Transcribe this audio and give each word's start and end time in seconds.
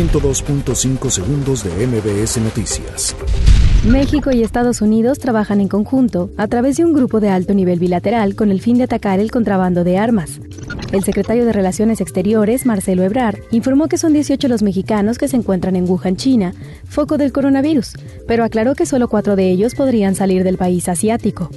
102.5 0.00 1.10
segundos 1.10 1.62
de 1.62 1.86
MBS 1.86 2.38
Noticias. 2.38 3.14
México 3.86 4.30
y 4.30 4.42
Estados 4.42 4.80
Unidos 4.80 5.18
trabajan 5.18 5.60
en 5.60 5.68
conjunto 5.68 6.30
a 6.38 6.48
través 6.48 6.78
de 6.78 6.86
un 6.86 6.94
grupo 6.94 7.20
de 7.20 7.28
alto 7.28 7.52
nivel 7.52 7.78
bilateral 7.78 8.34
con 8.34 8.50
el 8.50 8.62
fin 8.62 8.78
de 8.78 8.84
atacar 8.84 9.20
el 9.20 9.30
contrabando 9.30 9.84
de 9.84 9.98
armas. 9.98 10.40
El 10.92 11.04
secretario 11.04 11.44
de 11.44 11.52
Relaciones 11.52 12.00
Exteriores, 12.00 12.64
Marcelo 12.64 13.02
Ebrard, 13.02 13.40
informó 13.50 13.88
que 13.88 13.98
son 13.98 14.14
18 14.14 14.48
los 14.48 14.62
mexicanos 14.62 15.18
que 15.18 15.28
se 15.28 15.36
encuentran 15.36 15.76
en 15.76 15.86
Wuhan, 15.86 16.16
China, 16.16 16.54
foco 16.86 17.18
del 17.18 17.32
coronavirus, 17.32 17.92
pero 18.26 18.44
aclaró 18.44 18.74
que 18.74 18.86
solo 18.86 19.06
cuatro 19.06 19.36
de 19.36 19.50
ellos 19.50 19.74
podrían 19.74 20.14
salir 20.14 20.44
del 20.44 20.56
país 20.56 20.88
asiático. 20.88 21.50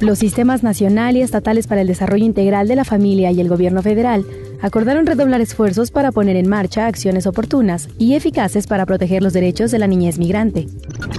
Los 0.00 0.18
sistemas 0.18 0.62
nacional 0.62 1.18
y 1.18 1.20
estatales 1.20 1.66
para 1.66 1.82
el 1.82 1.88
desarrollo 1.88 2.24
integral 2.24 2.68
de 2.68 2.76
la 2.76 2.84
familia 2.84 3.32
y 3.32 3.40
el 3.40 3.48
gobierno 3.48 3.82
federal 3.82 4.24
acordaron 4.62 5.06
redoblar 5.06 5.40
esfuerzos 5.40 5.90
para 5.90 6.12
poner 6.12 6.36
en 6.36 6.48
marcha 6.48 6.86
acciones 6.86 7.26
oportunas 7.26 7.88
y 7.98 8.14
eficaces 8.14 8.66
para 8.66 8.86
proteger 8.86 9.22
los 9.22 9.32
derechos 9.32 9.70
de 9.72 9.78
la 9.78 9.88
niñez 9.88 10.18
migrante. 10.18 10.68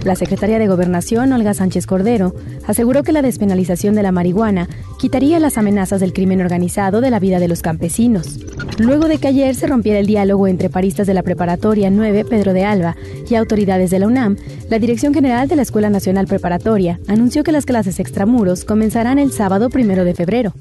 La 0.06 0.16
secretaria 0.16 0.60
de 0.60 0.68
Gobernación, 0.68 1.32
Olga 1.34 1.54
Sánchez 1.54 1.86
Cordero, 1.86 2.34
aseguró 2.66 3.04
que 3.04 3.12
la 3.12 3.22
despenalización 3.22 3.96
de 3.96 4.04
la 4.04 4.12
marihuana 4.12 4.68
quitaría 4.98 5.40
las 5.40 5.58
amenazas 5.58 6.00
del 6.00 6.14
crimen 6.14 6.42
organizado 6.42 7.02
de 7.02 7.12
la 7.12 7.20
vida 7.20 7.40
de 7.40 7.50
los 7.50 7.62
campesinos. 7.62 8.40
Luego 8.80 9.08
de 9.08 9.18
que 9.18 9.28
ayer 9.28 9.54
se 9.56 9.68
rompiera 9.68 10.00
el 10.00 10.08
diálogo 10.08 10.48
entre 10.48 10.70
paristas 10.70 11.06
de 11.06 11.14
la 11.14 11.23
Preparatoria 11.23 11.90
9 11.90 12.26
Pedro 12.26 12.54
de 12.54 12.64
Alba 12.64 12.96
y 13.30 13.36
autoridades 13.36 13.92
de 13.92 14.00
la 14.00 14.08
UNAM, 14.08 14.38
la 14.70 14.80
Dirección 14.80 15.14
General 15.14 15.48
de 15.48 15.58
la 15.58 15.62
Escuela 15.62 15.90
Nacional 15.90 16.28
Preparatoria 16.28 17.00
anunció 17.08 17.44
que 17.44 17.52
las 17.52 17.66
clases 17.66 18.00
extramuros 18.00 18.64
comenzarán 18.66 19.20
el 19.20 19.32
sábado 19.32 19.70
primero 19.70 20.06
de 20.06 20.16
febrero. 20.16 20.54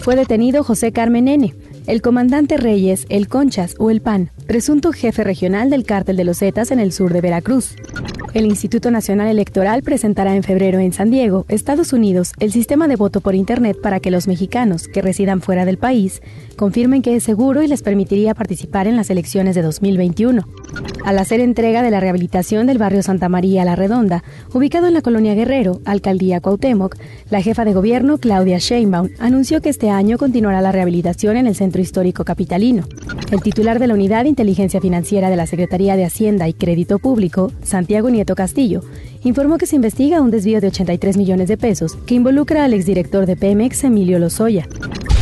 Fue 0.00 0.16
detenido 0.16 0.64
José 0.64 0.92
Carmen 0.92 1.28
N., 1.28 1.54
el 1.86 2.02
comandante 2.02 2.56
Reyes, 2.56 3.06
el 3.08 3.28
Conchas 3.28 3.74
o 3.78 3.90
el 3.90 4.00
PAN, 4.00 4.30
presunto 4.46 4.92
jefe 4.92 5.22
regional 5.24 5.70
del 5.70 5.84
cártel 5.84 6.16
de 6.16 6.24
los 6.24 6.38
Zetas 6.38 6.70
en 6.70 6.80
el 6.80 6.92
sur 6.92 7.12
de 7.12 7.20
Veracruz. 7.20 7.76
El 8.34 8.44
Instituto 8.44 8.90
Nacional 8.90 9.28
Electoral 9.28 9.82
presentará 9.82 10.34
en 10.34 10.42
febrero 10.42 10.78
en 10.78 10.92
San 10.92 11.10
Diego, 11.10 11.46
Estados 11.48 11.92
Unidos, 11.92 12.32
el 12.38 12.52
sistema 12.52 12.88
de 12.88 12.96
voto 12.96 13.20
por 13.20 13.34
Internet 13.34 13.78
para 13.82 14.00
que 14.00 14.10
los 14.10 14.28
mexicanos 14.28 14.88
que 14.88 15.00
residan 15.00 15.40
fuera 15.40 15.64
del 15.64 15.78
país 15.78 16.20
confirmen 16.56 17.02
que 17.02 17.16
es 17.16 17.22
seguro 17.22 17.62
y 17.62 17.68
les 17.68 17.82
permitiría 17.82 18.34
participar 18.34 18.86
en 18.86 18.96
las 18.96 19.10
elecciones 19.10 19.54
de 19.54 19.62
2021. 19.62 20.44
Al 21.06 21.20
hacer 21.20 21.38
entrega 21.38 21.84
de 21.84 21.92
la 21.92 22.00
rehabilitación 22.00 22.66
del 22.66 22.78
barrio 22.78 23.00
Santa 23.00 23.28
María 23.28 23.64
La 23.64 23.76
Redonda, 23.76 24.24
ubicado 24.52 24.88
en 24.88 24.94
la 24.94 25.02
colonia 25.02 25.36
Guerrero, 25.36 25.80
alcaldía 25.84 26.40
Cuauhtémoc, 26.40 26.96
la 27.30 27.40
jefa 27.40 27.64
de 27.64 27.74
gobierno 27.74 28.18
Claudia 28.18 28.58
Sheinbaum 28.58 29.10
anunció 29.20 29.60
que 29.60 29.68
este 29.68 29.88
año 29.88 30.18
continuará 30.18 30.60
la 30.60 30.72
rehabilitación 30.72 31.36
en 31.36 31.46
el 31.46 31.54
centro 31.54 31.80
histórico 31.80 32.24
capitalino. 32.24 32.82
El 33.30 33.40
titular 33.40 33.78
de 33.78 33.86
la 33.86 33.94
Unidad 33.94 34.24
de 34.24 34.30
Inteligencia 34.30 34.80
Financiera 34.80 35.30
de 35.30 35.36
la 35.36 35.46
Secretaría 35.46 35.94
de 35.94 36.04
Hacienda 36.04 36.48
y 36.48 36.54
Crédito 36.54 36.98
Público, 36.98 37.52
Santiago 37.62 38.10
Nieto 38.10 38.34
Castillo, 38.34 38.80
informó 39.22 39.58
que 39.58 39.66
se 39.66 39.76
investiga 39.76 40.20
un 40.20 40.32
desvío 40.32 40.60
de 40.60 40.66
83 40.66 41.18
millones 41.18 41.46
de 41.46 41.56
pesos 41.56 41.94
que 42.04 42.16
involucra 42.16 42.64
al 42.64 42.74
exdirector 42.74 43.26
de 43.26 43.36
Pemex, 43.36 43.84
Emilio 43.84 44.18
Lozoya. 44.18 44.66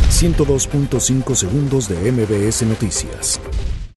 102.5 0.09 1.35
segundos 1.35 1.89
de 1.89 2.11
MBS 2.11 2.63
Noticias. 2.63 3.39